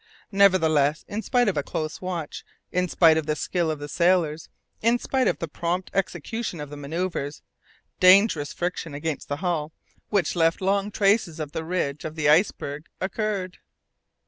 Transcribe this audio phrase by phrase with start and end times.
[0.31, 4.49] Nevertheless, in spite of a close watch, in spite of the skill of the sailors,
[4.81, 7.43] in spite of the prompt execution of the manoeuvres,
[7.99, 9.73] dangerous friction against the hull,
[10.09, 13.59] which left long traces of the ridge of the icebergs, occurred.